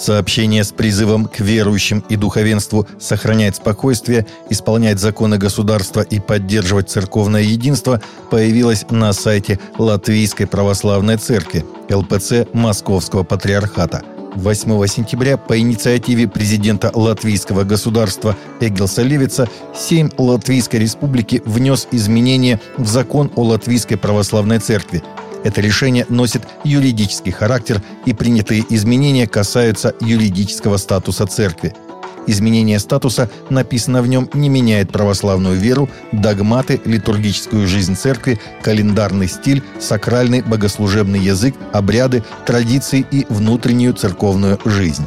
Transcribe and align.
Сообщение 0.00 0.64
с 0.64 0.72
призывом 0.72 1.26
к 1.26 1.40
верующим 1.40 2.02
и 2.08 2.16
духовенству 2.16 2.86
сохранять 2.98 3.56
спокойствие, 3.56 4.26
исполнять 4.48 4.98
законы 4.98 5.36
государства 5.36 6.00
и 6.00 6.18
поддерживать 6.18 6.88
церковное 6.88 7.42
единство 7.42 8.00
появилось 8.30 8.86
на 8.90 9.12
сайте 9.12 9.60
Латвийской 9.76 10.46
православной 10.46 11.18
церкви 11.18 11.66
ЛПЦ 11.90 12.46
Московского 12.54 13.24
патриархата. 13.24 14.02
8 14.36 14.86
сентября 14.86 15.36
по 15.36 15.58
инициативе 15.58 16.28
президента 16.28 16.90
латвийского 16.94 17.64
государства 17.64 18.36
Эгилса 18.60 19.02
Левица 19.02 19.48
Сейм 19.74 20.10
Латвийской 20.16 20.76
республики 20.76 21.42
внес 21.44 21.88
изменения 21.90 22.60
в 22.78 22.86
закон 22.86 23.30
о 23.34 23.42
Латвийской 23.42 23.96
православной 23.96 24.60
церкви, 24.60 25.02
это 25.44 25.60
решение 25.60 26.06
носит 26.08 26.42
юридический 26.64 27.32
характер, 27.32 27.82
и 28.06 28.12
принятые 28.12 28.64
изменения 28.68 29.26
касаются 29.26 29.94
юридического 30.00 30.76
статуса 30.76 31.26
церкви. 31.26 31.74
Изменение 32.26 32.78
статуса, 32.78 33.30
написано 33.48 34.02
в 34.02 34.06
нем, 34.06 34.28
не 34.34 34.48
меняет 34.48 34.92
православную 34.92 35.58
веру, 35.58 35.88
догматы, 36.12 36.80
литургическую 36.84 37.66
жизнь 37.66 37.96
церкви, 37.96 38.38
календарный 38.62 39.26
стиль, 39.26 39.62
сакральный 39.80 40.42
богослужебный 40.42 41.20
язык, 41.20 41.54
обряды, 41.72 42.22
традиции 42.46 43.06
и 43.10 43.26
внутреннюю 43.28 43.94
церковную 43.94 44.60
жизнь. 44.64 45.06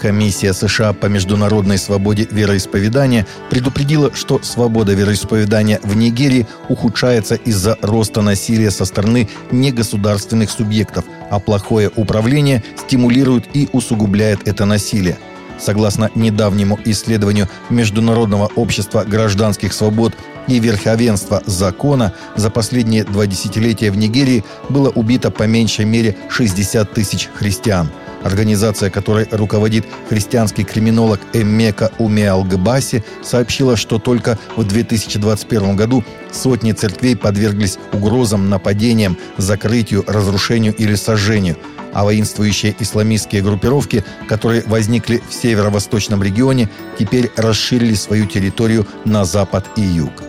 Комиссия 0.00 0.52
США 0.52 0.92
по 0.92 1.06
международной 1.06 1.76
свободе 1.76 2.28
вероисповедания 2.30 3.26
предупредила, 3.50 4.14
что 4.14 4.40
свобода 4.42 4.94
вероисповедания 4.94 5.80
в 5.82 5.96
Нигерии 5.96 6.46
ухудшается 6.68 7.34
из-за 7.34 7.76
роста 7.82 8.22
насилия 8.22 8.70
со 8.70 8.84
стороны 8.84 9.28
негосударственных 9.50 10.50
субъектов, 10.50 11.04
а 11.30 11.40
плохое 11.40 11.90
управление 11.96 12.62
стимулирует 12.76 13.44
и 13.54 13.68
усугубляет 13.72 14.46
это 14.46 14.64
насилие. 14.64 15.18
Согласно 15.58 16.10
недавнему 16.14 16.78
исследованию 16.84 17.48
Международного 17.68 18.46
общества 18.54 19.02
гражданских 19.04 19.72
свобод 19.72 20.14
и 20.46 20.60
верховенства 20.60 21.42
закона, 21.46 22.14
за 22.36 22.50
последние 22.50 23.02
два 23.02 23.26
десятилетия 23.26 23.90
в 23.90 23.96
Нигерии 23.96 24.44
было 24.68 24.90
убито 24.90 25.32
по 25.32 25.42
меньшей 25.42 25.84
мере 25.84 26.16
60 26.30 26.92
тысяч 26.92 27.28
христиан– 27.34 27.90
Организация, 28.22 28.90
которой 28.90 29.28
руководит 29.30 29.86
христианский 30.08 30.64
криминолог 30.64 31.20
Эммека 31.32 31.92
Умеалгбаси, 31.98 33.04
сообщила, 33.22 33.76
что 33.76 33.98
только 33.98 34.38
в 34.56 34.64
2021 34.64 35.76
году 35.76 36.04
сотни 36.32 36.72
церквей 36.72 37.16
подверглись 37.16 37.78
угрозам, 37.92 38.48
нападениям, 38.48 39.16
закрытию, 39.36 40.04
разрушению 40.06 40.74
или 40.74 40.94
сожжению, 40.94 41.56
а 41.92 42.04
воинствующие 42.04 42.74
исламистские 42.78 43.42
группировки, 43.42 44.04
которые 44.28 44.62
возникли 44.66 45.22
в 45.28 45.32
северо-восточном 45.34 46.22
регионе, 46.22 46.68
теперь 46.98 47.30
расширили 47.36 47.94
свою 47.94 48.26
территорию 48.26 48.86
на 49.04 49.24
запад 49.24 49.66
и 49.76 49.82
юг. 49.82 50.27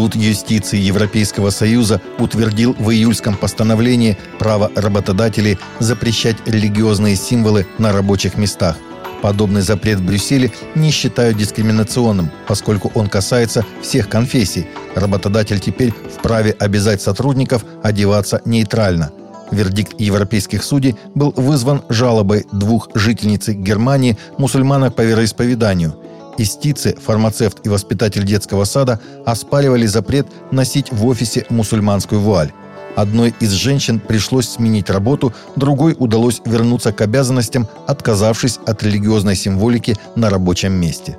Суд 0.00 0.14
юстиции 0.14 0.78
Европейского 0.78 1.50
Союза 1.50 2.00
утвердил 2.18 2.74
в 2.78 2.90
июльском 2.90 3.36
постановлении 3.36 4.16
право 4.38 4.72
работодателей 4.74 5.58
запрещать 5.78 6.36
религиозные 6.46 7.16
символы 7.16 7.66
на 7.76 7.92
рабочих 7.92 8.38
местах. 8.38 8.78
Подобный 9.20 9.60
запрет 9.60 9.98
в 9.98 10.06
Брюсселе 10.06 10.52
не 10.74 10.90
считают 10.90 11.36
дискриминационным, 11.36 12.30
поскольку 12.48 12.90
он 12.94 13.08
касается 13.08 13.66
всех 13.82 14.08
конфессий. 14.08 14.68
Работодатель 14.94 15.60
теперь 15.60 15.92
вправе 15.92 16.52
обязать 16.58 17.02
сотрудников 17.02 17.66
одеваться 17.82 18.40
нейтрально. 18.46 19.10
Вердикт 19.50 20.00
европейских 20.00 20.64
судей 20.64 20.96
был 21.14 21.34
вызван 21.36 21.82
жалобой 21.90 22.46
двух 22.52 22.88
жительниц 22.94 23.48
Германии, 23.48 24.16
мусульманок 24.38 24.94
по 24.94 25.02
вероисповеданию– 25.02 25.94
Истицы, 26.40 26.96
фармацевт 26.98 27.66
и 27.66 27.68
воспитатель 27.68 28.24
детского 28.24 28.64
сада 28.64 28.98
оспаривали 29.26 29.84
запрет 29.84 30.26
носить 30.50 30.90
в 30.90 31.04
офисе 31.04 31.44
мусульманскую 31.50 32.18
вуаль. 32.18 32.50
Одной 32.96 33.34
из 33.40 33.50
женщин 33.50 34.00
пришлось 34.00 34.48
сменить 34.48 34.88
работу, 34.88 35.34
другой 35.56 35.94
удалось 35.98 36.40
вернуться 36.46 36.92
к 36.94 37.02
обязанностям, 37.02 37.68
отказавшись 37.86 38.58
от 38.64 38.82
религиозной 38.82 39.36
символики 39.36 39.98
на 40.16 40.30
рабочем 40.30 40.72
месте. 40.72 41.18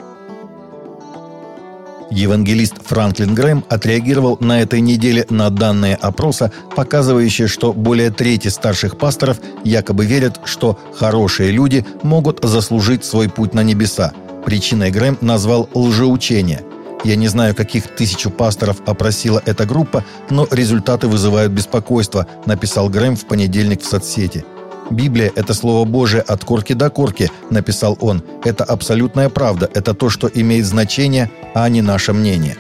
Евангелист 2.09 2.83
Франклин 2.83 3.35
Грэм 3.35 3.63
отреагировал 3.69 4.37
на 4.39 4.59
этой 4.59 4.81
неделе 4.81 5.27
на 5.29 5.51
данные 5.51 5.97
опроса, 5.97 6.51
показывающие, 6.75 7.47
что 7.47 7.73
более 7.73 8.09
трети 8.09 8.47
старших 8.47 8.97
пасторов 8.97 9.37
якобы 9.63 10.03
верят, 10.03 10.39
что 10.45 10.79
хорошие 10.95 11.51
люди 11.51 11.85
могут 12.01 12.43
заслужить 12.43 13.05
свой 13.05 13.29
путь 13.29 13.53
на 13.53 13.61
небеса, 13.61 14.13
Причиной 14.45 14.91
Грэм 14.91 15.17
назвал 15.21 15.69
лжеучение. 15.73 16.63
Я 17.03 17.15
не 17.15 17.27
знаю, 17.27 17.55
каких 17.55 17.87
тысячу 17.95 18.29
пасторов 18.29 18.77
опросила 18.85 19.41
эта 19.45 19.65
группа, 19.65 20.03
но 20.29 20.47
результаты 20.51 21.07
вызывают 21.07 21.51
беспокойство, 21.51 22.27
написал 22.45 22.89
Грэм 22.89 23.15
в 23.15 23.25
понедельник 23.25 23.81
в 23.81 23.85
соцсети. 23.85 24.45
«Библия– 24.89 25.31
это 25.35 25.53
Слово 25.53 25.85
Божие 25.85 26.21
от 26.21 26.43
корки 26.43 26.73
до 26.73 26.89
корки»,– 26.89 27.31
написал 27.49 27.97
он. 28.01 28.23
«Это 28.43 28.63
абсолютная 28.63 29.29
правда, 29.29 29.69
это 29.73 29.93
то, 29.93 30.09
что 30.09 30.27
имеет 30.27 30.65
значение, 30.65 31.31
а 31.53 31.69
не 31.69 31.81
наше 31.81 32.13
мнение». 32.13 32.57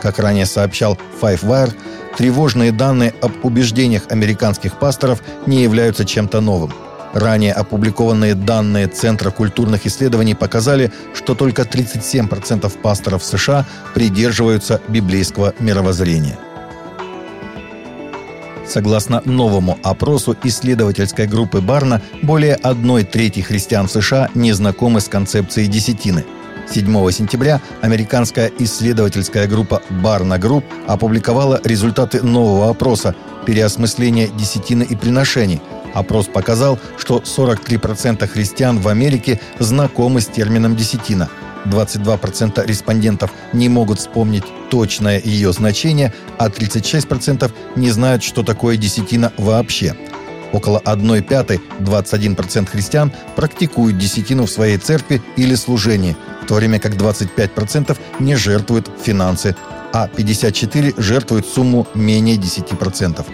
Как 0.00 0.18
ранее 0.18 0.46
сообщал 0.46 0.96
Five 1.20 1.42
Wire, 1.44 1.74
тревожные 2.16 2.72
данные 2.72 3.14
об 3.20 3.32
убеждениях 3.44 4.04
американских 4.08 4.78
пасторов 4.78 5.22
не 5.46 5.62
являются 5.62 6.04
чем-то 6.04 6.40
новым– 6.40 6.72
Ранее 7.16 7.54
опубликованные 7.54 8.34
данные 8.34 8.88
Центра 8.88 9.30
культурных 9.30 9.86
исследований 9.86 10.34
показали, 10.34 10.92
что 11.14 11.34
только 11.34 11.62
37% 11.62 12.70
пасторов 12.82 13.24
США 13.24 13.64
придерживаются 13.94 14.82
библейского 14.88 15.54
мировоззрения. 15.58 16.38
Согласно 18.68 19.22
новому 19.24 19.78
опросу 19.82 20.36
исследовательской 20.44 21.26
группы 21.26 21.62
Барна, 21.62 22.02
более 22.22 22.56
одной 22.56 23.02
трети 23.02 23.40
христиан 23.40 23.88
США 23.88 24.28
не 24.34 24.52
знакомы 24.52 25.00
с 25.00 25.08
концепцией 25.08 25.68
десятины. 25.68 26.22
7 26.68 27.10
сентября 27.12 27.62
американская 27.80 28.50
исследовательская 28.58 29.46
группа 29.46 29.80
Barna 29.88 30.38
Group 30.38 30.66
опубликовала 30.86 31.62
результаты 31.64 32.22
нового 32.22 32.68
опроса 32.68 33.14
«Переосмысление 33.46 34.28
десятины 34.28 34.82
и 34.82 34.94
приношений», 34.96 35.60
Опрос 35.96 36.26
показал, 36.26 36.78
что 36.98 37.20
43% 37.20 38.26
христиан 38.26 38.80
в 38.80 38.88
Америке 38.88 39.40
знакомы 39.58 40.20
с 40.20 40.26
термином 40.26 40.76
«десятина». 40.76 41.30
22% 41.64 42.66
респондентов 42.66 43.32
не 43.54 43.70
могут 43.70 44.00
вспомнить 44.00 44.44
точное 44.70 45.18
ее 45.24 45.54
значение, 45.54 46.12
а 46.36 46.48
36% 46.48 47.50
не 47.76 47.90
знают, 47.90 48.22
что 48.22 48.42
такое 48.42 48.76
десятина 48.76 49.32
вообще. 49.38 49.96
Около 50.52 50.80
1 50.80 51.22
пятой, 51.24 51.62
21% 51.80 52.68
христиан 52.70 53.10
практикуют 53.34 53.96
десятину 53.96 54.44
в 54.44 54.50
своей 54.50 54.76
церкви 54.76 55.22
или 55.36 55.54
служении, 55.54 56.14
в 56.42 56.46
то 56.46 56.54
время 56.54 56.78
как 56.78 56.92
25% 56.92 57.96
не 58.20 58.36
жертвуют 58.36 58.90
финансы, 59.02 59.56
а 59.96 60.10
54% 60.14 61.00
жертвуют 61.00 61.46
сумму 61.46 61.86
менее 61.94 62.36
10%. 62.36 63.24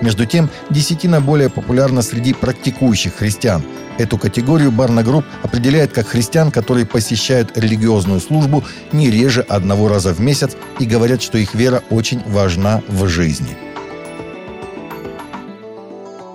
Между 0.00 0.24
тем, 0.24 0.48
десятина 0.70 1.20
более 1.20 1.50
популярна 1.50 2.00
среди 2.00 2.32
практикующих 2.32 3.16
христиан. 3.16 3.62
Эту 3.98 4.16
категорию 4.16 4.72
Barna 4.72 5.02
Group 5.02 5.26
определяет 5.42 5.92
как 5.92 6.06
христиан, 6.06 6.50
которые 6.50 6.86
посещают 6.86 7.58
религиозную 7.58 8.20
службу 8.20 8.64
не 8.92 9.10
реже 9.10 9.42
одного 9.42 9.88
раза 9.88 10.14
в 10.14 10.20
месяц 10.20 10.56
и 10.80 10.86
говорят, 10.86 11.20
что 11.20 11.36
их 11.36 11.54
вера 11.54 11.82
очень 11.90 12.22
важна 12.26 12.82
в 12.88 13.06
жизни. 13.08 13.65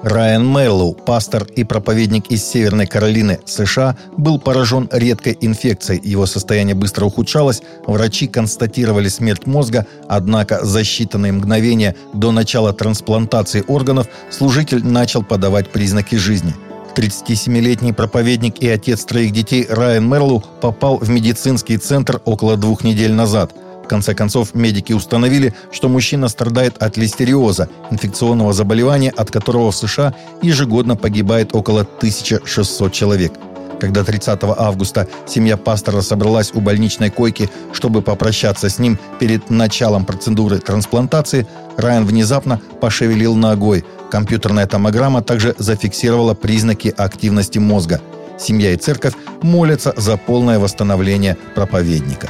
Райан 0.04 0.46
Мэллоу, 0.48 0.94
пастор 0.94 1.46
и 1.56 1.64
проповедник 1.64 2.32
из 2.32 2.44
Северной 2.44 2.88
Каролины, 2.88 3.40
США, 3.46 3.96
был 4.18 4.40
поражен 4.40 4.90
редкой 4.92 5.38
инфекцией. 5.40 6.02
Его 6.04 6.26
состояние 6.26 6.74
быстро 6.74 7.06
ухудшалось. 7.06 7.62
Врачи 7.86 8.28
констатировали 8.28 9.10
смерть 9.10 9.46
мозга, 9.46 9.86
однако 10.08 10.66
за 10.66 10.82
считанные 10.82 11.34
мгновения 11.34 11.96
до 12.14 12.32
начала 12.32 12.74
трансплантации 12.74 13.64
органов 13.68 14.08
служитель 14.32 14.84
начал 14.84 15.22
подавать 15.22 15.70
признаки 15.70 16.16
жизни. 16.16 16.56
37-летний 16.96 17.94
проповедник 17.94 18.60
и 18.60 18.68
отец 18.68 19.06
троих 19.06 19.32
детей 19.32 19.68
Райан 19.70 20.10
Мерлоу 20.10 20.44
попал 20.62 20.98
в 20.98 21.10
медицинский 21.10 21.78
центр 21.78 22.22
около 22.26 22.58
двух 22.58 22.84
недель 22.84 23.14
назад– 23.14 23.54
конце 23.92 24.14
концов, 24.14 24.56
медики 24.56 24.94
установили, 24.94 25.54
что 25.70 25.90
мужчина 25.90 26.30
страдает 26.30 26.82
от 26.82 26.96
листериоза, 26.96 27.68
инфекционного 27.92 28.54
заболевания, 28.54 29.12
от 29.18 29.32
которого 29.32 29.72
в 29.72 29.76
США 29.76 30.14
ежегодно 30.42 30.96
погибает 30.96 31.54
около 31.54 31.82
1600 31.82 32.94
человек. 32.94 33.34
Когда 33.82 34.06
30 34.06 34.40
августа 34.44 35.10
семья 35.28 35.58
пастора 35.58 36.00
собралась 36.00 36.52
у 36.54 36.62
больничной 36.62 37.10
койки, 37.10 37.50
чтобы 37.74 38.02
попрощаться 38.02 38.70
с 38.70 38.80
ним 38.80 38.98
перед 39.20 39.50
началом 39.50 40.06
процедуры 40.06 40.60
трансплантации, 40.60 41.46
Райан 41.76 42.06
внезапно 42.06 42.62
пошевелил 42.80 43.36
ногой. 43.36 43.84
Компьютерная 44.10 44.68
томограмма 44.68 45.22
также 45.22 45.54
зафиксировала 45.58 46.34
признаки 46.34 46.94
активности 46.96 47.60
мозга. 47.60 48.00
Семья 48.40 48.72
и 48.72 48.78
церковь 48.78 49.16
молятся 49.42 49.94
за 49.98 50.16
полное 50.16 50.60
восстановление 50.60 51.36
проповедника. 51.56 52.30